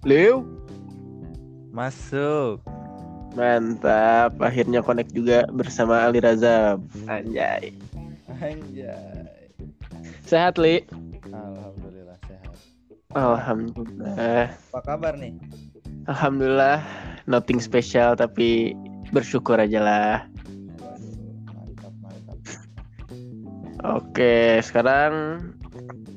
[0.00, 0.48] Liu.
[1.76, 2.64] Masuk.
[3.36, 6.88] Mantap, akhirnya connect juga bersama Ali Razam.
[7.04, 7.76] Anjay.
[8.40, 9.52] Anjay.
[10.24, 10.88] Sehat, Li?
[11.28, 12.56] Alhamdulillah sehat.
[13.12, 14.48] Alhamdulillah.
[14.72, 15.36] Apa kabar nih?
[16.08, 16.80] Alhamdulillah,
[17.28, 18.72] nothing special tapi
[19.12, 20.16] bersyukur aja lah.
[21.52, 22.38] Mantap mantap.
[23.84, 25.44] Oke, sekarang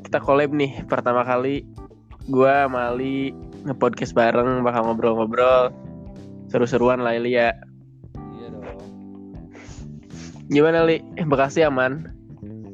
[0.07, 1.67] kita collab nih pertama kali
[2.31, 5.71] gua sama Ali nge-podcast bareng bakal ngobrol-ngobrol
[6.51, 7.55] seru-seruan lah Li ya.
[8.37, 8.67] Iya dong.
[10.51, 10.99] Gimana Li?
[11.15, 12.11] Eh, Bekasi aman?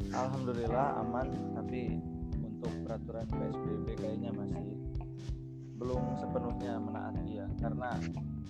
[0.10, 2.02] Alhamdulillah aman tapi
[2.42, 4.66] untuk peraturan PSBB kayaknya masih
[5.80, 7.90] belum sepenuhnya menaati ya karena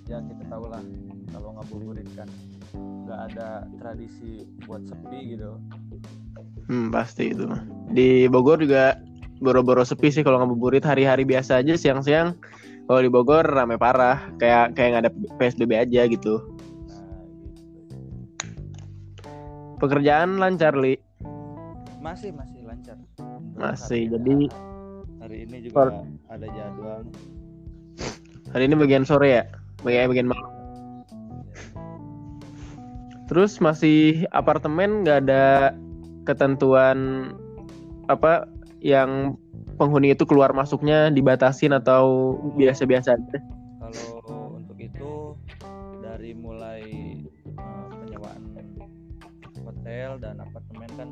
[0.10, 0.82] ya kita tahu lah
[1.30, 2.26] kalau ngabuburit kan
[3.06, 5.54] nggak ada tradisi buat sepi gitu
[6.70, 7.50] Hmm, pasti itu.
[7.98, 8.94] Di Bogor juga
[9.40, 12.36] boro-boro sepi sih kalau ngabuburit hari-hari biasa aja siang-siang.
[12.86, 16.42] Kalau di Bogor rame parah, kayak kayak nggak ada PSBB aja gitu.
[19.78, 21.00] Pekerjaan lancar Li.
[22.00, 24.52] masih masih lancar Untuk Masih, hari- jadi-
[25.20, 26.00] hari ini juga
[26.32, 27.04] ada jadwal
[28.50, 29.44] Hari ini bagian sore ya,
[29.84, 30.52] bagian bagian malam.
[33.28, 35.76] Terus masih apartemen nggak ada
[36.26, 37.30] ketentuan
[38.08, 38.48] apa
[38.80, 39.36] yang
[39.76, 43.38] penghuni itu keluar masuknya dibatasin atau biasa-biasa aja.
[43.80, 44.22] kalau
[44.56, 45.36] untuk itu
[46.04, 46.84] dari mulai
[47.48, 48.50] eh, penyewaan
[49.70, 51.10] hotel dan apartemen kan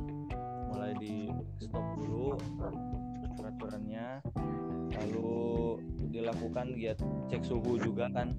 [0.71, 1.29] mulai di
[1.61, 2.35] stop dulu
[3.37, 4.23] peraturannya
[4.97, 5.77] lalu
[6.09, 6.97] dilakukan giat
[7.29, 8.33] cek suhu juga kan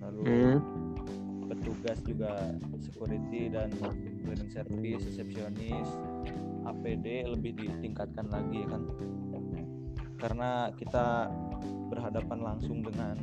[0.00, 0.58] lalu Hmm.
[1.46, 2.32] petugas juga
[2.82, 3.70] security dan
[4.24, 5.88] cleaning service resepsionis
[6.66, 8.82] APD lebih ditingkatkan lagi kan
[10.16, 11.28] karena kita
[11.92, 13.14] berhadapan langsung dengan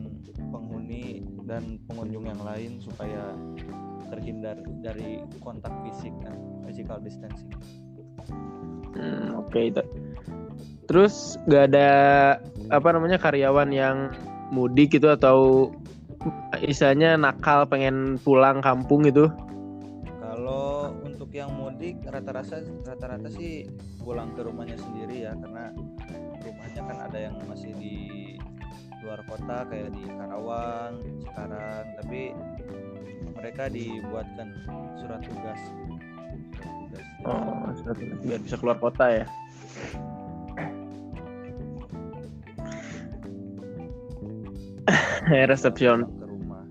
[0.54, 3.34] penghuni dan pengunjung yang lain supaya
[4.14, 7.50] terhindar dari kontak fisik kan physical distancing
[8.94, 9.84] Hmm, Oke itu.
[10.86, 11.90] Terus nggak ada
[12.70, 14.14] apa namanya karyawan yang
[14.54, 15.70] mudik gitu atau
[16.62, 19.34] istilahnya nakal pengen pulang kampung gitu?
[21.84, 23.68] Mudik rata-rata rata-rata sih
[24.00, 25.76] pulang ke rumahnya sendiri ya karena
[26.40, 27.96] rumahnya kan ada yang masih di
[29.04, 32.32] luar kota kayak di Karawang, Cikarang, tapi
[33.36, 34.48] mereka dibuatkan
[34.96, 35.60] surat tugas.
[36.56, 37.04] Surat tugas.
[37.28, 37.68] Oh,
[38.32, 39.28] biar bisa keluar kota ya.
[45.52, 46.08] Resepsion.
[46.08, 46.64] ke rumah.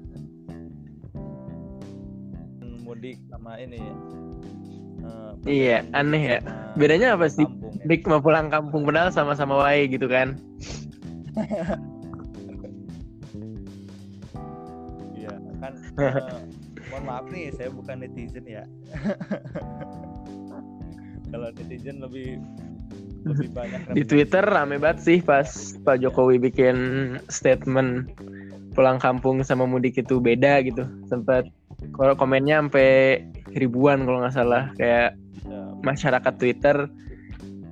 [2.81, 3.97] Mudik sama ini ya.
[5.43, 6.39] Iya, aneh ya.
[6.79, 7.43] Bedanya apa sih?
[7.43, 7.87] kampung ya.
[7.91, 10.39] Dik mau pulang kampung padahal sama-sama wae gitu kan.
[15.19, 15.75] Iya kan.
[15.99, 16.15] eh,
[16.95, 18.63] mohon maaf nih, saya bukan netizen ya.
[21.33, 22.39] Kalau netizen lebih
[23.23, 24.03] lebih banyak Di.
[24.07, 25.47] Twitter rame banget sih pas
[25.87, 26.77] Pak Jokowi bikin
[27.31, 28.11] statement
[28.75, 30.85] pulang kampung sama mudik itu beda gitu.
[31.07, 31.47] Sempat
[31.97, 33.23] kalau komennya sampai
[33.55, 34.71] ribuan kalau nggak salah.
[34.77, 36.87] Kayak Ya, masyarakat Twitter.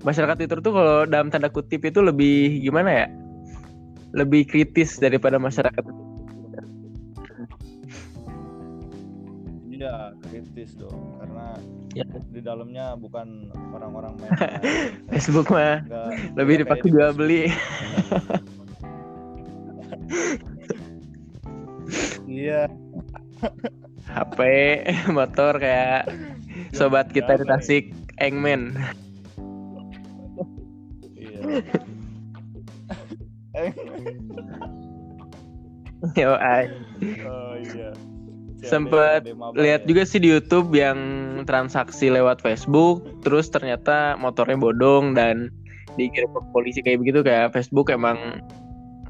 [0.03, 3.07] Masyarakat Twitter tuh kalau dalam tanda kutip itu lebih gimana ya?
[4.11, 5.85] Lebih kritis daripada masyarakat.
[9.71, 11.17] Iya, kritis dong.
[11.23, 11.57] Karena
[11.95, 12.07] Ya.
[12.31, 14.31] di dalamnya bukan orang-orang main.
[15.15, 15.83] Facebook mah
[16.35, 17.19] lebih dipakai jual Facebook.
[17.23, 17.43] beli.
[22.27, 22.67] Iya.
[24.10, 24.41] HP
[25.16, 26.10] motor kayak
[26.75, 27.47] sobat kita di?
[27.47, 27.84] Tasik
[28.19, 28.75] Engman
[31.50, 31.66] Iya.
[36.16, 36.65] yo ay.
[37.28, 37.91] oh iya.
[38.60, 39.24] Sempet
[39.57, 39.89] lihat ya.
[39.89, 40.98] juga sih di YouTube yang
[41.48, 45.48] transaksi lewat Facebook terus ternyata motornya bodong dan
[45.97, 48.45] dikirim ke polisi kayak begitu kayak Facebook emang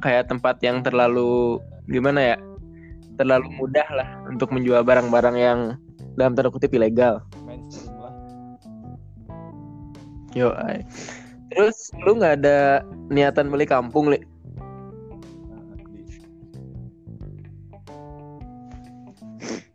[0.00, 1.58] kayak tempat yang terlalu
[1.90, 2.36] gimana ya
[3.20, 5.60] terlalu mudah lah untuk menjual barang-barang yang
[6.16, 8.16] dalam tanda kutip ilegal mainstream lah.
[10.32, 10.80] yo ay.
[11.52, 12.80] terus lu nggak ada
[13.12, 14.16] niatan beli kampung li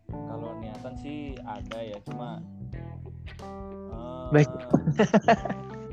[0.10, 2.42] Kalau niatan sih ada ya, cuma
[3.46, 4.52] eh, Baik.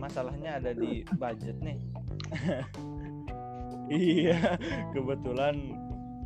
[0.02, 1.78] masalahnya ada di budget nih.
[3.92, 4.58] iya,
[4.90, 5.78] kebetulan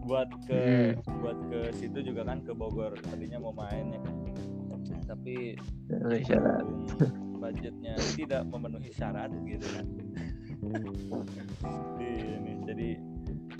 [0.06, 4.14] buat ke buat ke situ juga kan ke Bogor tadinya mau main ya kan.
[5.06, 6.86] Tapi berhubung
[7.38, 9.86] budgetnya tidak memenuhi syarat gitu kan.
[11.98, 12.88] Di ini jadi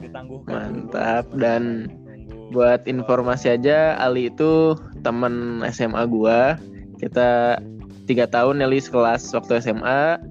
[0.00, 6.54] ditangguhkan dulu Mantap, sementara dan nunggu Buat informasi aja, Ali itu teman SMA gua.
[7.02, 7.58] Kita
[8.06, 10.22] tiga tahun Nelly sekelas waktu SMA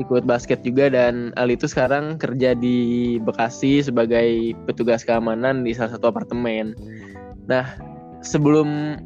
[0.00, 5.96] ikut basket juga dan Ali itu sekarang kerja di Bekasi sebagai petugas keamanan di salah
[5.96, 6.72] satu apartemen.
[7.44, 7.76] Nah,
[8.24, 8.96] sebelum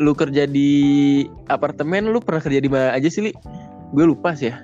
[0.00, 3.32] lu kerja di apartemen, lu pernah kerja di mana aja sih, Li?
[3.92, 4.56] Gue lupa sih ya.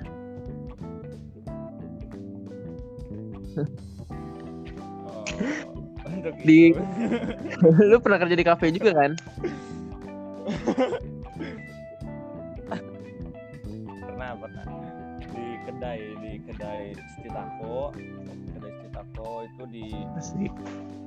[6.09, 6.81] Oh, Di- itu.
[7.93, 9.11] lu pernah kerja di kafe juga kan?
[15.79, 17.95] kedai di kedai Citako
[18.51, 20.51] kedai Citako itu di Asik.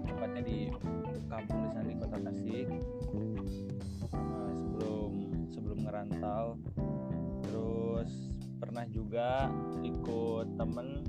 [0.09, 0.59] tempatnya di
[1.29, 2.67] kampung di sana di kota Tasik
[3.13, 3.45] Eh,
[4.09, 5.13] sebelum
[5.53, 6.57] sebelum ngerantau
[7.45, 8.11] terus
[8.57, 9.53] pernah juga
[9.85, 11.05] ikut temen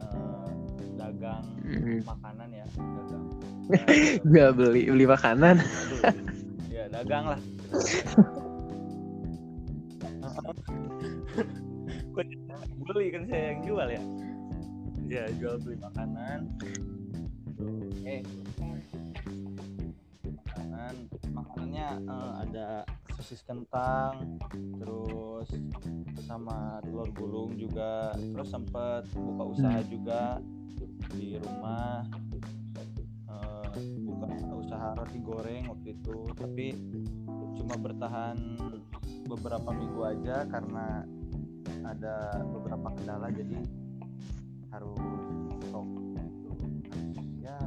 [0.00, 0.48] eh,
[0.96, 2.00] dagang Mhm.
[2.08, 3.24] makanan ya dagang
[4.32, 5.60] Gak beli beli makanan.
[5.60, 6.00] Aduh,
[6.72, 7.40] ya dagang lah
[12.14, 12.26] Kok
[12.86, 14.02] beli kan saya yang jual ya?
[15.10, 16.40] Ya jual beli makanan.
[18.06, 18.22] Eh
[20.24, 20.94] makanan.
[21.30, 22.66] Makanannya eh, ada
[23.18, 24.38] sosis kentang
[24.78, 25.48] terus
[26.24, 28.14] sama telur gulung juga.
[28.14, 30.38] Terus sempet buka usaha juga
[31.14, 32.06] di rumah.
[33.30, 33.66] Eh,
[34.06, 36.18] buka usaha roti goreng waktu itu.
[36.38, 36.66] Tapi
[37.60, 38.36] cuma bertahan
[39.30, 41.06] beberapa minggu aja karena
[41.86, 43.58] ada beberapa kendala jadi
[44.74, 44.98] harus
[45.70, 46.50] stop gitu.
[47.46, 47.58] ya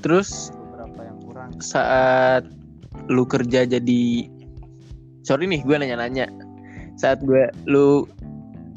[0.00, 2.48] Terus beberapa yang kurang saat
[3.12, 4.02] lu kerja jadi
[5.20, 6.32] sorry nih gue nanya-nanya
[6.96, 8.08] saat gue lu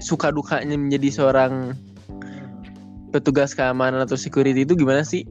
[0.03, 1.71] suka dukanya menjadi seorang
[3.15, 5.25] petugas keamanan atau security itu gimana sih?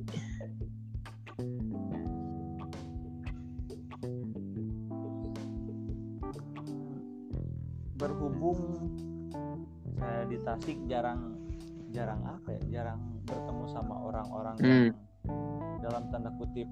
[16.19, 16.67] Tanda kutip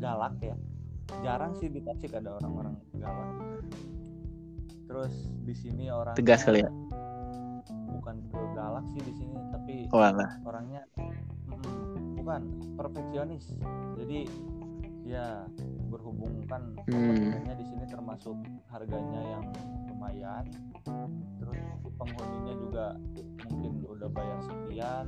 [0.00, 0.56] galak ya
[1.20, 3.28] jarang sih di Tasik ada orang-orang galak
[4.88, 5.12] terus
[5.44, 6.72] di sini orang Tegas kali ya?
[7.92, 8.16] bukan
[8.56, 10.40] galak sih di sini tapi Walah.
[10.48, 12.40] orangnya mm, bukan
[12.80, 13.60] perfeksionis
[14.00, 14.24] jadi
[15.04, 15.44] ya
[15.92, 17.36] berhubung kan Hmm.
[17.44, 18.40] di sini termasuk
[18.72, 19.44] harganya yang
[19.92, 20.48] lumayan
[21.36, 21.60] terus
[22.00, 22.84] penghuninya juga
[23.52, 25.06] mungkin udah bayar sekian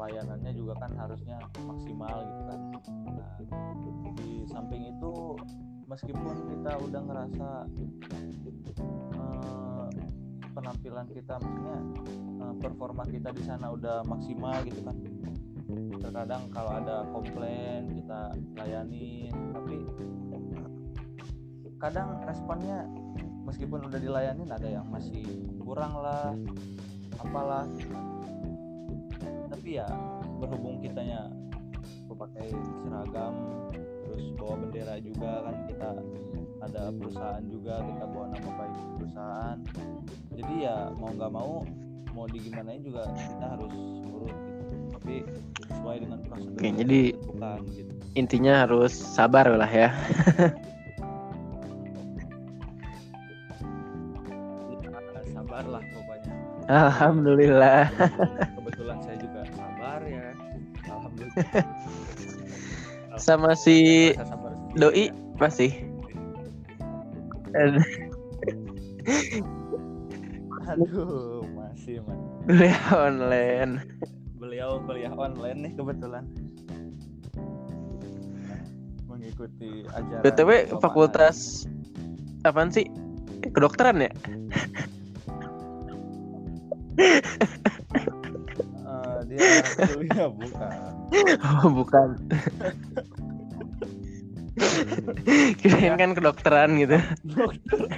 [0.00, 2.60] pelayanannya juga kan harusnya maksimal gitu kan.
[3.04, 3.36] Nah,
[4.16, 5.36] di samping itu
[5.84, 7.48] meskipun kita udah ngerasa
[9.20, 9.88] eh,
[10.56, 11.78] penampilan kita maksudnya
[12.16, 14.96] eh, performa kita di sana udah maksimal gitu kan.
[16.00, 19.84] Terkadang kalau ada komplain kita layanin tapi
[21.76, 22.88] kadang responnya
[23.44, 26.32] meskipun udah dilayanin ada yang masih kurang lah
[27.20, 27.68] apalah
[29.50, 29.86] tapi ya
[30.38, 31.28] berhubung kitanya
[32.10, 32.52] pakai
[32.84, 33.34] seragam
[34.04, 35.90] terus bawa bendera juga kan kita
[36.60, 39.58] ada perusahaan juga kita bawa nama baik perusahaan
[40.34, 41.52] jadi ya mau nggak mau
[42.12, 43.72] mau digimanain juga kita harus
[44.04, 45.14] nurut gitu tapi
[45.70, 49.94] sesuai dengan prosedur Oke, jadi- ditentukan, gitu Intinya harus sabar lah ya.
[54.66, 56.34] Ya, sabar lah pokoknya
[56.66, 57.86] Alhamdulillah.
[63.24, 64.10] Sama si
[64.76, 65.72] doi masih.
[70.70, 73.82] aduh masih man Kuliah online.
[74.38, 76.24] beliau kuliah online nih kebetulan
[79.10, 81.66] mengikuti ajaran BTW fakultas
[82.46, 82.86] apaan sih?
[83.50, 84.12] Kedokteran ya?
[88.90, 90.99] Eh, dia kuliah bukan
[91.42, 92.14] Oh, bukan.
[95.60, 96.96] Kirain kan kedokteran gitu.
[97.26, 97.90] dokter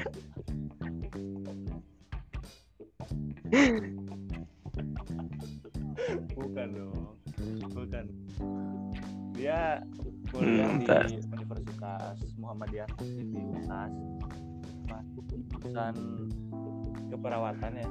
[6.32, 7.16] bukan dong
[7.76, 8.04] bukan
[9.36, 9.80] dia
[10.32, 11.12] kuliah Hmm, di tas.
[11.12, 13.92] Universitas Muhammadiyah di UNAS
[14.88, 15.94] masuk jurusan
[17.12, 17.88] keperawatan ya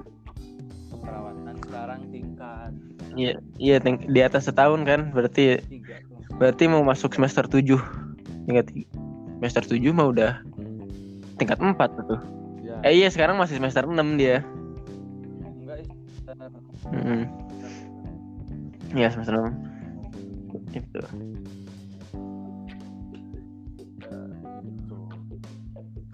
[1.02, 2.72] keperawatan sekarang tingkat
[3.12, 6.00] Iya, iya ting- di atas setahun kan, berarti tiga
[6.32, 7.76] berarti mau masuk semester 7.
[8.46, 8.88] Tingkat ti-
[9.36, 10.40] semester 7 mah udah
[11.36, 12.22] tingkat 4 tuh.
[12.62, 14.46] ya Eh iya, sekarang masih semester 6 dia.
[15.44, 15.88] enggak eh,
[16.88, 17.22] Mm-mm.
[18.94, 19.54] ya semester enam
[20.72, 21.00] itu Gitu.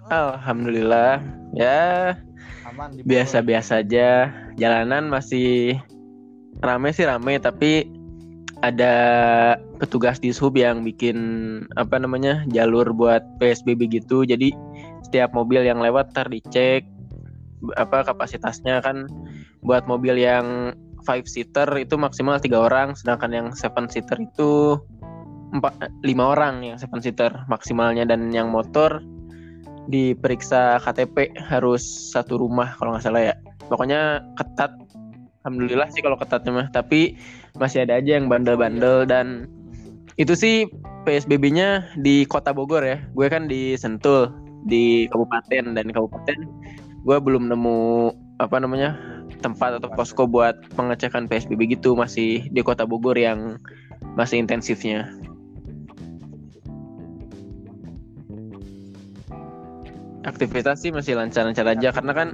[0.08, 1.20] alhamdulillah
[1.52, 2.14] ya
[2.68, 4.28] aman biasa-biasa aja.
[4.60, 5.80] Jalanan masih
[6.60, 7.88] rame sih rame tapi
[8.58, 8.94] ada
[9.78, 11.18] petugas di sub yang bikin
[11.78, 14.26] apa namanya jalur buat PSBB gitu.
[14.26, 14.50] Jadi
[15.06, 16.84] setiap mobil yang lewat ter dicek
[17.78, 19.06] apa kapasitasnya kan.
[19.62, 24.78] Buat mobil yang five seater itu maksimal tiga orang sedangkan yang seven seater itu
[25.48, 28.02] empat lima orang yang seven seater maksimalnya.
[28.04, 29.02] Dan yang motor
[29.88, 33.34] diperiksa KTP harus satu rumah kalau nggak salah ya.
[33.66, 34.76] Pokoknya ketat.
[35.42, 36.68] Alhamdulillah sih kalau ketatnya mah.
[36.68, 37.16] Tapi
[37.56, 39.48] masih ada aja yang bandel-bandel dan
[40.20, 40.68] itu sih
[41.08, 43.00] PSBB-nya di Kota Bogor ya.
[43.16, 44.28] Gue kan di Sentul
[44.68, 45.72] di kabupaten.
[45.72, 46.38] Dan di kabupaten
[47.08, 48.94] gue belum nemu apa namanya
[49.40, 51.96] tempat atau posko buat pengecekan PSBB gitu.
[51.96, 53.56] Masih di Kota Bogor yang
[54.14, 55.08] masih intensifnya
[60.26, 62.28] aktivitas sih masih lancar-lancar aja karena kan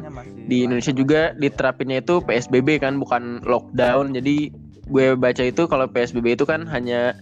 [0.49, 4.17] di Indonesia juga diterapinnya itu PSBB kan bukan lockdown.
[4.17, 4.49] Jadi
[4.89, 7.17] gue baca itu kalau PSBB itu kan hanya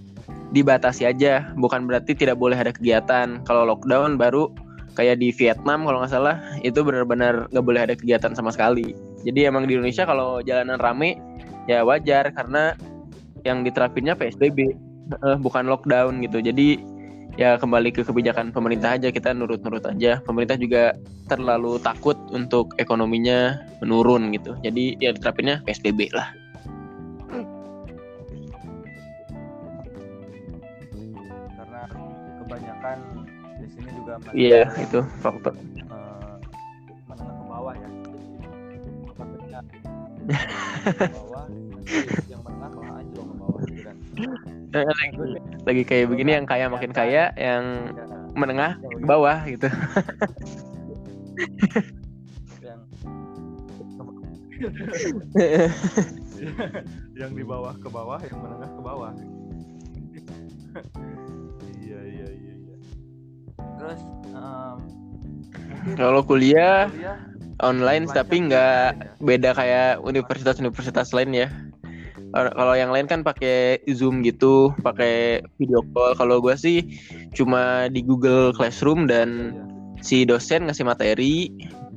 [0.53, 3.43] dibatasi aja bukan berarti tidak boleh ada kegiatan.
[3.43, 4.53] Kalau lockdown baru
[4.95, 8.95] kayak di Vietnam kalau nggak salah itu benar-benar nggak boleh ada kegiatan sama sekali.
[9.25, 11.19] Jadi emang di Indonesia kalau jalanan rame
[11.71, 12.75] ya wajar karena
[13.43, 14.59] yang diterapinnya PSBB
[15.15, 16.39] eh, bukan lockdown gitu.
[16.39, 16.92] Jadi
[17.41, 20.93] ya kembali ke kebijakan pemerintah aja kita nurut-nurut aja pemerintah juga
[21.33, 24.53] terlalu takut untuk ekonominya menurun gitu.
[24.61, 26.29] Jadi ya diterapinnya PSBB lah.
[31.57, 31.83] karena
[32.43, 32.99] kebanyakan
[33.63, 35.55] di sini juga Iya, itu faktor.
[35.57, 36.37] eh,
[37.09, 37.89] menengah ke bawah ya
[41.01, 41.45] ke bawah
[44.73, 45.37] lagi,
[45.69, 49.69] lagi kayak begini yang kaya makin kaya, yang Ya, menengah ke bawah gitu.
[52.63, 52.81] yang
[57.21, 59.13] yang di bawah ke bawah yang menengah ke bawah
[61.83, 62.77] iya iya iya iya
[63.77, 64.01] terus
[65.99, 67.19] Kalau kuliah kuliah
[67.63, 68.87] online lancar tapi nggak
[69.19, 71.49] beda kayak universitas-universitas lain ya.
[72.33, 76.17] Kalau- Kalau yang lain kan pakai Zoom gitu, pakai video call.
[76.17, 76.81] Kalau gua sih
[77.37, 80.01] cuma di Google Classroom dan Iya.
[80.01, 81.53] si dosen ngasih materi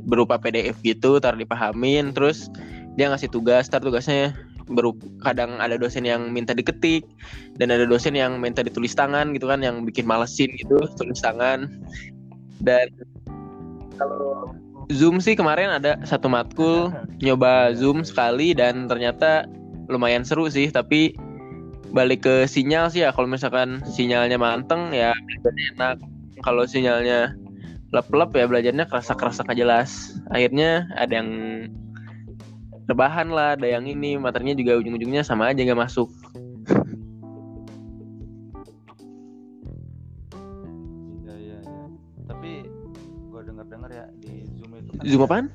[0.05, 2.51] berupa PDF gitu, tar dipahamin, terus
[2.99, 4.35] dia ngasih tugas, tar tugasnya
[4.69, 7.05] berupa kadang ada dosen yang minta diketik
[7.57, 11.69] dan ada dosen yang minta ditulis tangan gitu kan, yang bikin malesin gitu tulis tangan.
[12.61, 12.91] Dan
[13.97, 14.53] kalau
[14.93, 16.93] Zoom sih kemarin ada satu matkul
[17.25, 19.49] nyoba Zoom sekali dan ternyata
[19.87, 21.15] lumayan seru sih, tapi
[21.95, 25.97] balik ke sinyal sih ya kalau misalkan sinyalnya manteng ya belajarnya enak.
[26.43, 27.33] Kalau sinyalnya
[27.95, 30.19] lep-lep ya belajarnya kerasa-kerasa gak jelas.
[30.33, 31.29] Akhirnya ada yang
[32.91, 36.09] rebahan lah, ada yang ini materinya juga ujung-ujungnya sama aja nggak masuk.
[41.23, 41.85] Iya iya iya.
[42.29, 42.51] Tapi
[43.31, 45.47] gue dengar ya di Zoom itu kan Zoom apaan?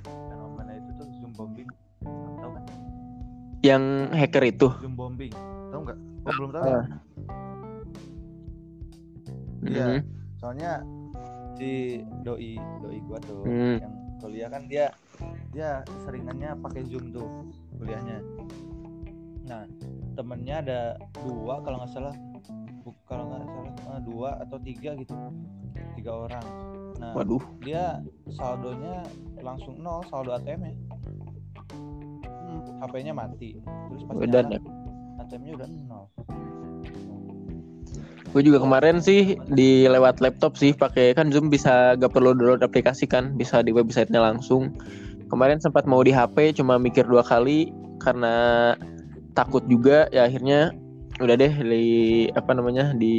[3.71, 4.69] Yang hacker itu.
[4.83, 5.33] Zoom bombing.
[5.71, 5.99] Tahu nggak?
[6.27, 6.65] Oh, belum tahu.
[6.67, 6.71] Ah.
[6.71, 6.83] ya?
[9.61, 9.87] Iya.
[9.87, 10.01] Mhm.
[10.41, 10.73] Soalnya
[11.55, 11.71] si
[12.25, 13.77] doi doi gua tuh Hmm.
[13.79, 14.91] yang kuliah kan dia
[15.53, 17.29] dia seringannya pakai Zoom tuh
[17.77, 18.19] kuliahnya.
[19.47, 19.67] Nah,
[20.15, 20.81] temennya ada
[21.23, 22.15] dua kalau nggak salah
[23.07, 25.15] kalau nggak salah eh, dua atau tiga gitu
[25.99, 26.47] tiga orang
[27.01, 27.43] nah Waduh.
[27.65, 27.99] dia
[28.31, 29.03] saldonya
[29.41, 30.71] langsung nol saldo ATM
[32.67, 34.71] nya HP-nya mati terus pas Udah nyala,
[35.25, 36.07] ATM-nya udah nol
[38.31, 42.63] Gue juga kemarin sih di lewat laptop sih pakai kan Zoom bisa gak perlu download
[42.63, 44.71] aplikasi kan, bisa di websitenya langsung.
[45.27, 48.75] Kemarin sempat mau di HP cuma mikir dua kali karena
[49.35, 50.71] takut juga ya akhirnya
[51.19, 51.87] udah deh di
[52.39, 53.15] apa namanya di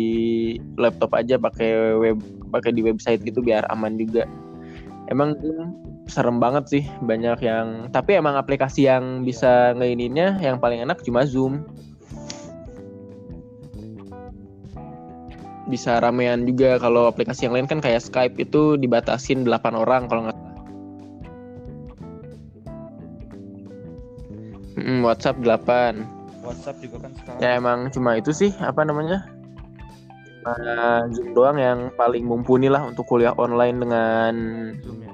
[0.79, 2.17] laptop aja pakai web
[2.49, 4.23] pakai di website gitu biar aman juga.
[5.11, 10.81] Emang Zoom serem banget sih banyak yang tapi emang aplikasi yang bisa ngeininnya yang paling
[10.83, 11.65] enak cuma Zoom.
[15.71, 20.27] bisa ramean juga kalau aplikasi yang lain kan kayak Skype itu dibatasin 8 orang kalau
[20.27, 20.39] nggak.
[24.75, 29.23] Mm, WhatsApp 8 WhatsApp juga kan sekarang ya emang cuma itu sih apa namanya
[30.41, 34.33] Eh, Zoom doang yang paling mumpuni lah untuk kuliah online dengan
[34.81, 35.13] Zoom ya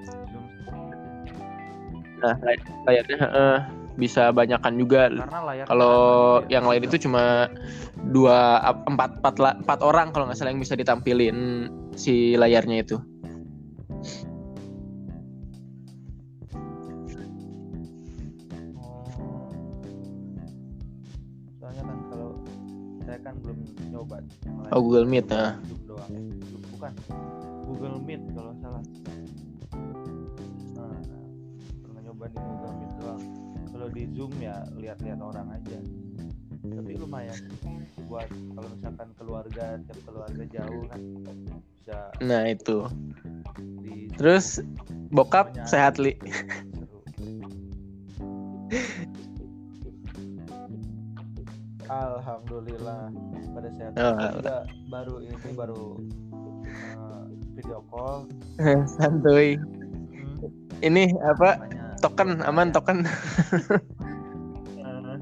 [2.17, 3.59] nah lay- layarnya eh,
[3.97, 5.09] bisa banyakan juga
[5.65, 5.97] kalau
[6.41, 7.49] kanan yang lain itu cuma
[8.13, 12.97] dua empat empat empat orang kalau nggak salah yang bisa ditampilin si layarnya itu
[18.77, 19.49] Oh.
[21.57, 22.29] soalnya kan kalau
[23.03, 23.57] saya kan belum
[23.89, 24.17] nyoba.
[24.71, 25.55] Oh, Google Meet, nah.
[25.87, 26.11] Doang
[26.75, 26.91] bukan
[27.65, 28.83] Google Meet kalau salah
[33.97, 35.81] di Zoom ya lihat-lihat orang aja.
[36.69, 37.49] Tapi lumayan
[38.05, 41.01] buat kalau misalkan keluarga tiap keluarga jauh kan
[41.81, 42.85] bisa nah itu.
[43.81, 44.61] di terus
[45.09, 46.13] bokap sehat li?
[51.87, 53.09] Alhamdulillah
[53.55, 53.95] pada sehat.
[53.97, 55.97] Oh, juga baru ini baru
[56.67, 57.25] eh,
[57.57, 58.29] video call.
[58.99, 59.55] Santuy.
[59.57, 60.37] Hmm,
[60.83, 61.57] ini apa
[62.01, 63.05] token aman token.
[64.77, 65.17] Nah,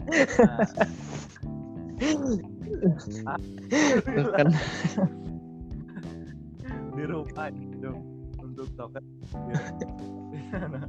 [4.05, 4.47] token.
[6.95, 7.91] Di rumah gitu
[8.39, 9.03] untuk token.
[10.31, 10.79] Di sana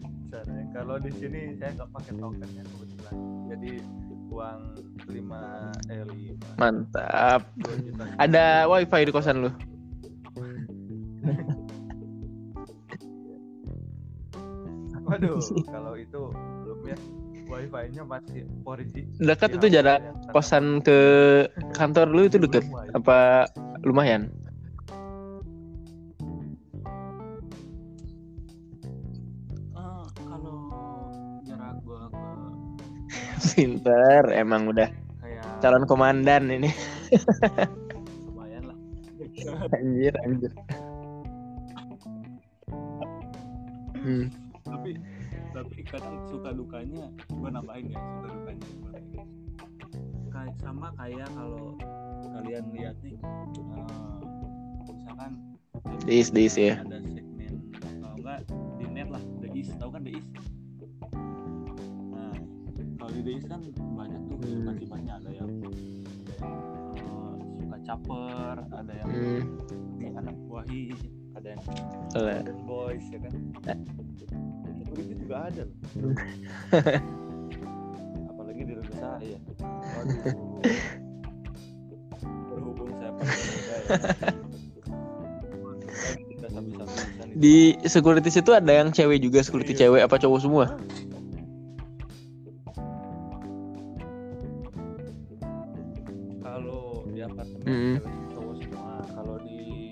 [0.00, 0.60] Di sana.
[0.74, 3.14] kalau di sini saya nggak pakai tokennya kebetulan.
[3.54, 3.70] Jadi
[4.34, 4.60] uang
[5.06, 7.40] 5 eh 5 mantap.
[7.60, 8.02] 2 juta.
[8.18, 9.50] Ada wifi di kosan lu
[15.24, 15.40] waduh
[15.74, 16.20] kalau itu
[16.64, 16.98] belum ya.
[17.44, 20.98] Wifi-nya masih 4G dekat Di itu jarak ya, kosan ke
[21.76, 22.64] kantor lu itu wifi.
[22.96, 23.52] apa
[23.84, 24.32] lumayan?
[29.76, 30.72] Eh, kalau
[31.44, 32.32] jarak gua ke
[33.60, 34.88] pinter emang udah
[35.20, 36.72] kayak calon komandan ini.
[38.24, 38.76] Lumayan lah.
[39.76, 40.52] Anjir anjir.
[44.04, 44.28] Hmm.
[44.64, 45.00] tapi
[45.54, 48.68] tapi kadang suka dukanya gua nambahin ya suka dukanya
[50.34, 51.78] kayak sama kayak kalau
[52.34, 53.86] kalian lihat nih eh,
[54.90, 55.32] misalkan
[56.04, 56.82] Diis, diis ya.
[56.82, 56.93] ada
[78.30, 79.36] apalagi di rumah saya.
[79.94, 80.34] Waduh.
[82.50, 84.32] Berhubung saya paling muda ya.
[87.34, 89.80] Di securities itu ada yang cewek juga security Iya.
[89.86, 90.66] cewek apa cowok semua?
[96.40, 97.94] Kalau di apartemen Mm.
[97.98, 99.90] cewek cowok semua kalau di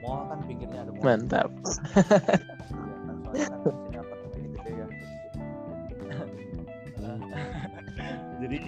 [0.00, 1.48] mall kan pinggirnya ada mall mantap
[8.42, 8.58] jadi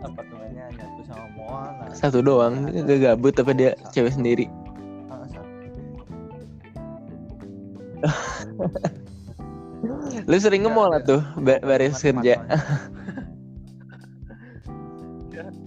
[0.00, 4.46] apartemennya nyatu sama mall nah satu doang gak gabut apa dia cewek sendiri
[5.06, 5.50] ah, satu.
[10.24, 12.56] lu sering Ya, nge-mall dia- tuh ba- baris Teman-teman kerja soalnya.
[15.30, 15.46] Ya.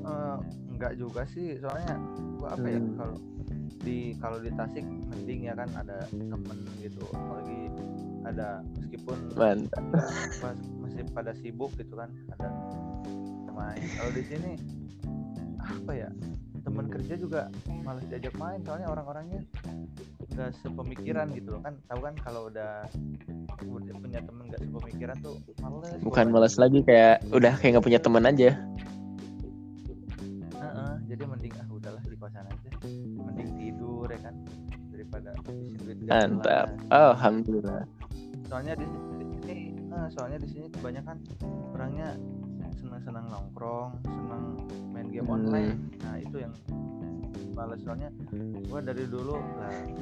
[0.00, 0.36] Eh,
[0.72, 1.94] enggak juga sih soalnya
[2.38, 2.94] gua apa ya Hmm.
[2.96, 3.16] kalau
[3.78, 7.60] di kalau di Tasik mending ya kan ada temen gitu apalagi
[8.24, 9.84] ada meskipun mantap
[10.40, 10.66] pas-
[11.12, 12.48] pada sibuk gitu kan ada
[13.52, 13.82] main.
[13.98, 14.52] Kalau di sini
[15.58, 16.08] apa ya
[16.62, 17.40] teman kerja juga
[17.82, 19.40] males diajak main soalnya orang-orangnya
[20.34, 21.60] nggak sepemikiran gitu loh.
[21.62, 22.86] Kan tahu kan kalau udah
[23.58, 25.98] punya temen nggak sepemikiran tuh males.
[26.02, 28.54] Bukan malas lagi kayak udah kayak nggak punya teman aja.
[31.08, 32.70] Jadi mending ah udahlah di kosan aja.
[33.16, 34.34] Mending tidur ya kan
[34.92, 35.30] daripada
[36.04, 36.68] mantap.
[36.68, 36.92] jelas.
[36.92, 37.82] alhamdulillah.
[38.44, 38.86] Soalnya di,
[39.98, 41.16] eh, soalnya di sini kebanyakan
[41.74, 42.14] orangnya
[42.78, 44.44] senang-senang nongkrong senang
[44.94, 45.36] main game Hmm.
[45.42, 45.74] online.
[46.04, 46.54] Nah itu yang
[47.58, 47.80] males.
[47.82, 48.08] Soalnya
[48.70, 49.86] gua dari dulu lah kan.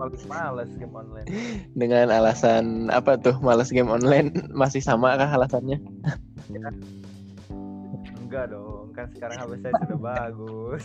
[0.00, 1.28] Paling males game online.
[1.76, 3.36] Dengan alasan apa tuh?
[3.44, 5.76] Malas game online masih sama kah alasannya?
[8.16, 10.84] Enggak dong kan sekarang HP saya sudah bagus.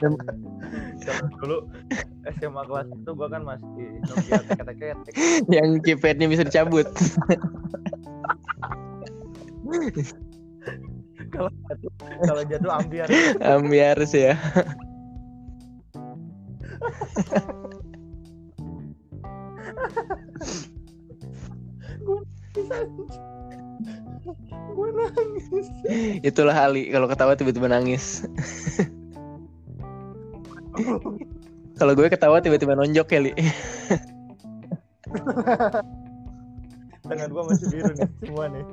[1.04, 1.58] Kalau dulu
[2.38, 4.96] SMA kelas itu gua kan masih Nokia teket-teket
[5.56, 6.86] yang keypadnya bisa dicabut.
[11.30, 11.90] Kalau jatuh
[12.26, 13.08] kalau jatuh ambiar.
[13.38, 14.34] Ambiar sih ya.
[22.00, 22.20] Gue
[24.94, 25.46] nangis.
[26.20, 28.24] Itulah Ali kalau ketawa tiba-tiba nangis.
[31.80, 33.32] Kalau gue ketawa tiba-tiba nonjok ya Li
[37.10, 38.64] tangan gua masih biru nih semua nih.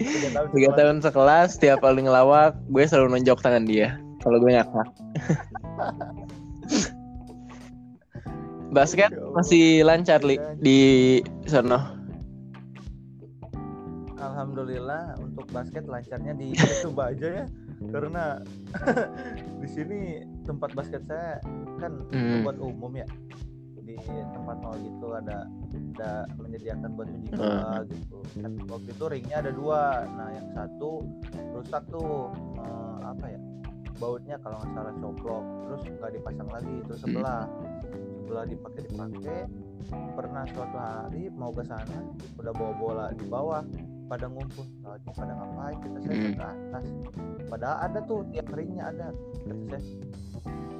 [0.00, 4.50] Tiga tahun tiga tahun sekelas tiap kali ngelawak gue selalu nonjok tangan dia kalau gue
[4.56, 4.88] ngakak.
[8.72, 10.80] Basket Ya masih lancar li di
[11.44, 12.01] sono
[14.42, 16.50] Alhamdulillah untuk basket lancarnya di
[16.82, 17.44] coba aja ya.
[17.78, 18.42] Karena
[19.62, 20.00] di sini
[20.42, 21.38] tempat basket saya
[21.78, 22.42] kan Hmm.
[22.42, 23.06] buat umum ya.
[23.78, 23.94] Di
[24.34, 25.46] tempat mall gitu ada
[25.94, 27.38] ada menyediakan buat uji Hmm.
[27.38, 28.18] coba gitu.
[28.42, 30.10] Kan waktu itu ringnya ada dua.
[30.10, 31.06] Nah yang satu
[31.54, 33.38] rusak tuh eh, apa ya
[34.02, 37.46] bautnya kalau nggak salah coplok terus nggak dipasang lagi terus sebelah.
[38.26, 39.40] Sebelah dipakai dipakai.
[39.92, 42.10] Pernah suatu hari mau ke sana
[42.42, 43.62] udah bawa bola di bawah
[44.12, 46.36] pada ngumpul "Ah, ini pada ngapain kita saya Hmm.
[46.36, 46.84] ke atas.
[47.48, 49.06] Padahal ada tuh tiap ringnya ada
[49.48, 50.04] kata saya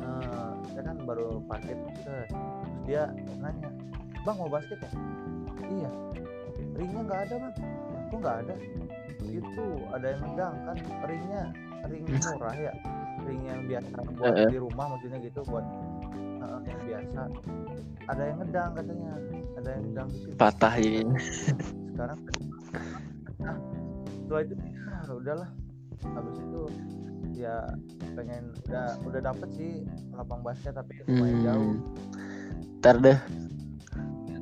[0.05, 2.29] "Eh, saya kan baru set." terus
[2.85, 3.09] dia
[3.40, 3.73] nanya
[4.21, 4.90] bang mau basket ya?
[5.64, 5.90] Iya.
[6.77, 7.55] Ringnya nggak ada bang.
[8.05, 8.55] Aku nggak ada?
[9.25, 9.64] Itu
[9.97, 10.77] ada yang ngedang kan
[11.09, 11.42] ringnya
[11.88, 12.73] ring murah ya.
[13.25, 15.64] Ring yang biasa buat di rumah maksudnya gitu buat
[16.45, 17.21] eh, yang biasa.
[18.12, 19.12] Ada yang ngedang katanya.
[19.57, 20.37] Ada yang ngedang di situ.
[20.37, 21.16] Patah jadinya
[21.92, 22.18] sekarang
[22.73, 23.02] ah
[24.33, 24.57] setelah itu
[24.88, 25.49] ah, udahlah.
[26.09, 26.62] Habis itu
[27.37, 27.57] ya
[28.16, 29.85] pengen udah udah dapet sih
[30.16, 31.73] lapang basket tapi lumayan jauh.
[31.77, 32.81] Hmm.
[32.81, 33.18] ntar deh.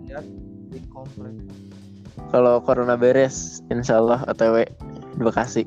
[0.07, 0.27] Lihat
[0.71, 1.35] di komplek.
[2.31, 4.63] Kalau corona beres insya Allah OTW
[5.19, 5.67] di Bekasi.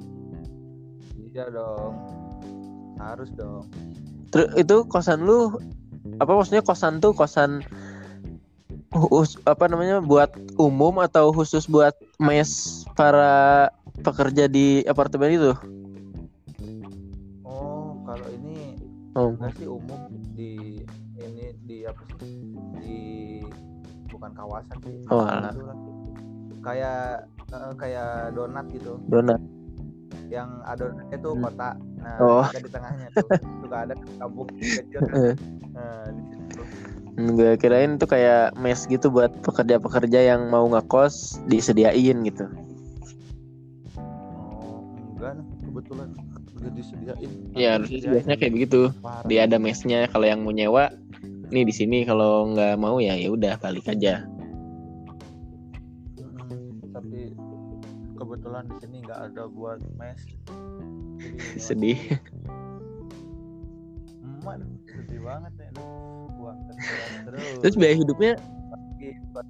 [1.35, 1.93] Iya dong.
[3.03, 3.67] Harus dong.
[4.31, 5.59] Terus itu kosan lu
[6.23, 7.59] apa maksudnya kosan tuh kosan
[9.43, 11.91] apa namanya buat umum atau khusus buat
[12.23, 13.67] mes para
[14.03, 15.51] pekerja di apartemen itu
[17.43, 18.75] oh kalau ini
[19.15, 20.01] oh enggak sih umum
[20.33, 20.83] di
[21.17, 22.33] ini di apa sih
[22.79, 22.99] di
[24.09, 25.51] bukan kawasan sih Oh, alah.
[25.51, 25.77] Itulah.
[26.61, 29.41] kayak eh, kayak donat gitu donat
[30.27, 31.43] yang adonannya tuh Hmm.
[31.43, 32.43] kota nah Oh.
[32.43, 33.27] ada di tengahnya tuh
[33.59, 35.13] suka ada kampung kecil kan.
[35.23, 35.33] Eh.
[35.73, 36.61] nah di situ
[37.13, 42.45] gue kirain tuh kayak mes gitu buat pekerja-pekerja yang mau ngekos disediain gitu
[45.83, 46.09] kebetulan
[46.63, 47.31] udah disediain.
[47.53, 48.81] Ya harusnya biasanya kayak begitu.
[49.03, 49.27] Parah.
[49.27, 50.95] dia ada mesnya kalau yang mau nyewa
[51.51, 54.23] nih di sini kalau nggak mau ya ya udah balik aja.
[56.17, 57.19] Mm, tapi
[58.15, 60.23] kebetulan di sini nggak ada buat mes.
[61.67, 61.99] Sedih.
[64.43, 65.69] Emak sedih banget ya
[66.35, 66.59] buang
[67.27, 67.59] terus.
[67.63, 68.33] Terus biaya hidupnya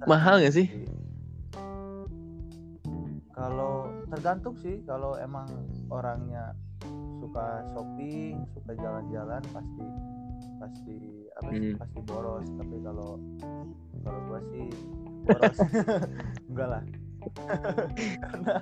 [0.06, 0.66] mahal nggak sih?
[3.34, 3.73] kalau
[4.14, 5.50] tergantung sih kalau emang
[5.90, 6.54] orangnya
[7.18, 9.86] suka shopping suka jalan-jalan pasti
[10.62, 10.96] pasti
[11.34, 11.80] apa sih Hmm.
[11.82, 12.46] pasti boros.
[12.46, 13.10] Tapi kalau
[14.06, 14.66] kalau gua sih
[15.26, 15.56] boros.
[16.50, 16.82] Enggak lah.
[18.22, 18.54] Karena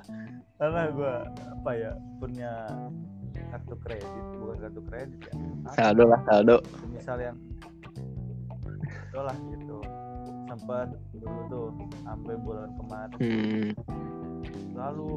[0.57, 1.15] karena gua
[1.53, 2.53] apa ya punya
[3.53, 4.25] kartu kredit.
[4.41, 5.35] Bukan kartu kredit ya.
[5.77, 6.57] Saldo lah saldo.
[6.89, 7.37] Misal yang
[8.89, 9.79] itu lah gitu.
[10.49, 11.69] Sempat dulu tuh
[12.05, 13.73] sampai bulan kemarin hmm,
[14.77, 15.17] lalu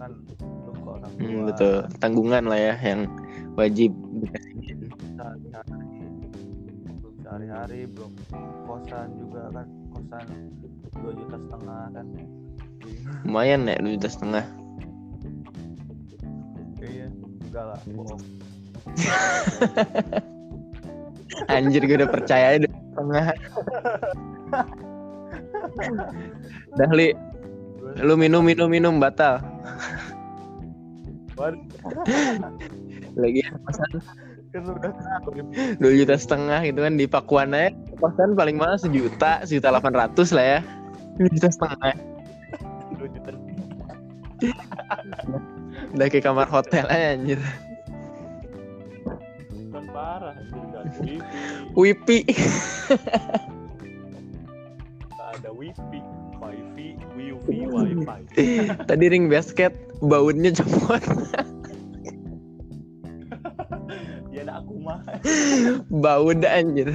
[0.00, 1.20] kan belum ke orang tua.
[1.20, 1.74] hmm, betul.
[2.00, 3.00] Tanggungan lah ya yang
[3.54, 3.92] wajib
[5.16, 5.74] sehari-hari.
[7.00, 8.12] Belum sehari-hari belum
[8.64, 9.66] kosan juga kan.
[9.92, 10.26] Kosan
[11.00, 12.06] dua juta setengah kan.
[13.28, 14.44] Lumayan ya dua juta setengah.
[16.80, 18.22] Iya enggak lah bohong.
[21.52, 23.26] Anjir gue udah percaya setengah.
[26.78, 27.10] Dah li
[27.98, 28.68] lu minum minum.
[28.70, 29.42] minum batal.
[31.34, 31.58] Waduh,
[33.16, 33.90] lagi kosan
[34.50, 34.66] kan
[35.78, 37.70] dua juta setengah gitu kan di Pakuan aja.
[38.02, 40.60] Kosan paling mahal sejuta sejuta delapan ratus lah ya.
[41.16, 41.94] Dua juta setengah.
[42.98, 43.30] Dua juta.
[45.96, 47.40] Udah kayak kamar hotel aja anjir.
[49.70, 50.34] Kan parah
[51.78, 52.26] wipi
[57.50, 61.02] wifi tadi ring basket bautnya copot
[64.30, 65.02] ya ada aku mah
[65.90, 66.88] bau dah anjir.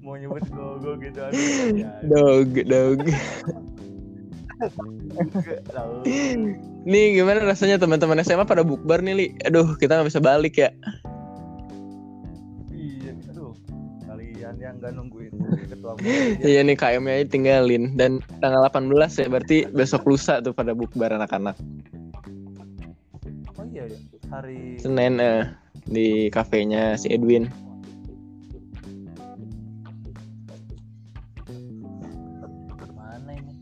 [0.00, 1.36] Mau nyebut gogo gitu aduh
[1.76, 1.90] ya.
[2.06, 3.02] Dog dog.
[6.88, 9.26] Nih gimana rasanya teman-teman SMA pada bukber nih li?
[9.44, 10.70] Aduh kita nggak bisa balik ya.
[12.72, 13.52] Iya aduh.
[14.08, 15.17] Kalian yang nggak muda
[16.48, 18.92] iya nih KM-nya tinggalin dan tanggal 18
[19.24, 21.56] ya berarti besok lusa tuh pada bukber anak-anak.
[23.58, 23.98] Oh iya ya,
[24.30, 25.48] hari Senin eh,
[25.88, 27.48] di kafenya si Edwin.
[32.94, 33.54] Mana ini?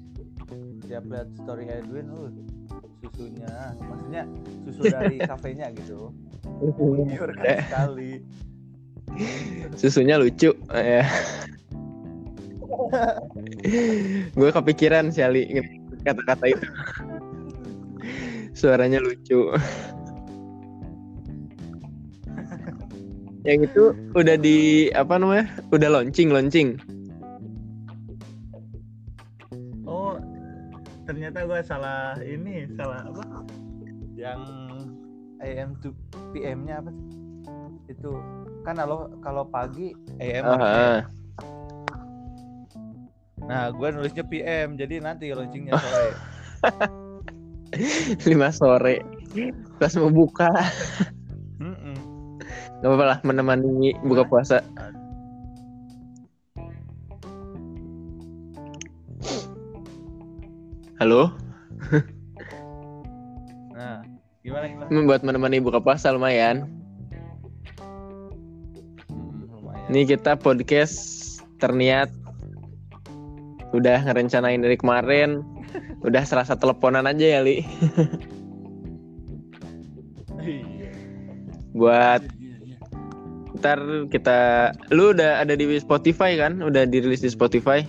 [0.85, 2.29] Dia lihat story Edwin lu.
[3.07, 4.23] susunya, maksudnya
[4.67, 6.13] susu dari kafenya gitu.
[6.45, 7.61] Murah kan eh.
[7.65, 8.13] sekali.
[9.79, 11.07] Susunya lucu, ya
[14.37, 15.47] gue kepikiran sih Ali
[16.07, 16.67] kata-kata itu.
[18.57, 19.53] Suaranya lucu.
[23.47, 23.85] Yang itu
[24.19, 25.47] udah di apa namanya?
[25.71, 26.79] Udah launching, launching.
[29.87, 30.19] oh
[31.07, 33.47] ternyata gue salah ini salah apa
[34.19, 34.43] yang
[35.39, 35.95] AM to
[36.35, 37.07] PM-nya apa sih?
[37.87, 38.13] itu
[38.67, 41.07] kan kalau kalau pagi AM Ah,
[43.47, 46.11] nah gue nulisnya PM jadi nanti launchingnya sore
[48.31, 49.03] lima sore.
[49.77, 50.49] Pas mau buka,
[51.61, 51.97] Mm-mm.
[52.81, 54.65] nggak apa-apa lah menemani buka puasa.
[60.97, 61.29] Halo,
[63.77, 64.01] nah
[64.41, 66.73] gimana gimana buat menemani buka puasa lumayan.
[69.13, 70.97] Mm, lumayan Ini kita podcast
[71.61, 72.09] terniat
[73.77, 75.45] udah ngerencanain dari kemarin,
[76.03, 77.61] udah serasa teleponan aja ya Li.
[80.47, 80.91] Iya.
[81.75, 82.79] Buat Iya, iya.
[83.59, 83.79] ntar
[84.15, 86.63] kita, lu udah ada di Spotify kan?
[86.63, 87.83] Udah dirilis di Spotify?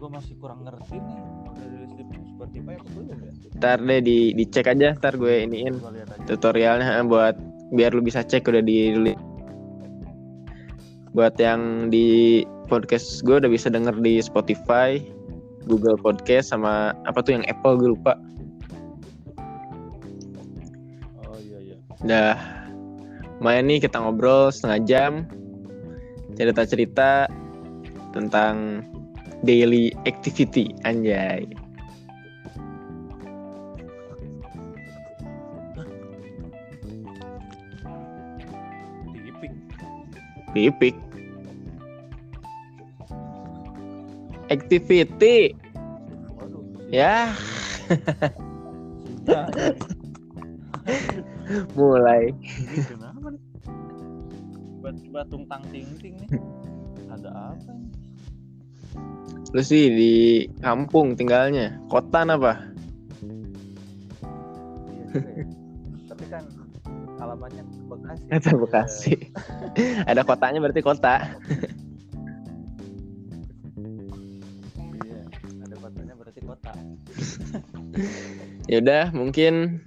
[0.00, 3.30] gue masih kurang ngerti nih udah rilis di Spotify apa belum ya
[3.60, 5.76] Ntar deh di dicek aja, ntar gue iniin
[6.24, 7.36] tutorialnya eh, buat
[7.76, 9.20] biar lu bisa cek udah dirilis.
[11.10, 15.02] Buat yang di podcast gue udah bisa denger di Spotify,
[15.66, 18.14] Google Podcast sama apa tuh yang Apple gue lupa.
[21.26, 22.34] oh iya iya Udah
[23.42, 25.12] main nih kita ngobrol setengah jam
[26.38, 27.26] cerita-cerita
[28.14, 28.86] tentang
[29.42, 31.44] daily activity anjay.
[40.52, 40.96] Pipik.
[44.50, 45.54] Activity
[46.34, 47.30] waduh ya
[51.78, 52.34] mulai.
[52.34, 53.38] Nih
[54.80, 56.40] tiba-tiba tungtang ting ting nih
[57.12, 57.92] ada apa ini
[59.50, 60.14] Lu sih di
[60.62, 61.74] kampung tinggalnya.
[61.90, 62.70] Kota apa?
[64.88, 65.44] iya ya.
[66.06, 66.46] tapi kan
[67.18, 67.66] alamatnya
[68.10, 69.14] Bekasi Kata Bekasi.
[70.10, 71.14] Ada kotanya berarti kota.
[75.06, 75.22] iya
[75.62, 76.72] ada kotanya berarti kota
[78.66, 79.78] Yaudah mungkin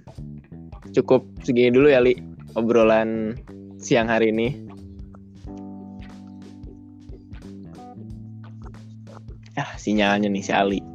[0.96, 2.16] cukup segini dulu ya Li
[2.56, 3.36] obrolan
[3.76, 4.48] siang hari ini.
[9.54, 10.80] Ah sinyalnya nih si Ali.
[10.80, 10.88] ya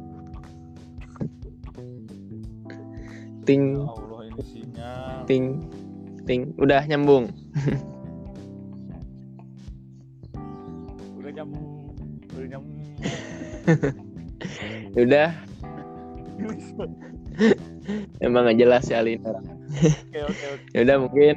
[3.46, 5.44] Ting Allah ini sinyal ting
[6.30, 7.34] ting udah nyambung.
[11.18, 11.66] udah nyambung
[12.30, 12.78] udah nyambung
[15.02, 15.28] Udah
[18.24, 19.18] emang gak jelas si Ali.
[19.18, 19.34] oke
[20.30, 21.36] oke oke Yaudah mungkin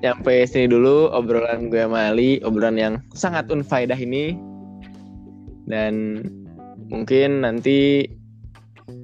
[0.00, 4.36] sampai sini dulu obrolan gue sama Ali, obrolan yang sangat unfaedah ini.
[5.68, 6.24] Dan
[6.88, 8.08] mungkin nanti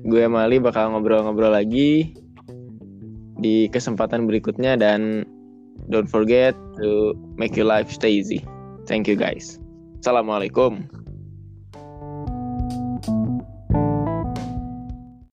[0.09, 2.17] gue sama Ali bakal ngobrol-ngobrol lagi
[3.47, 5.23] di kesempatan berikutnya dan
[5.87, 8.43] don't forget to make your life stay easy.
[8.91, 9.63] Thank you guys.
[10.03, 11.06] Assalamualaikum.